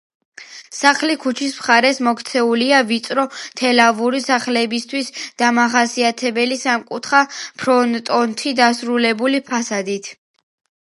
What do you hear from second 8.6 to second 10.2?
დასრულებული ფასადით.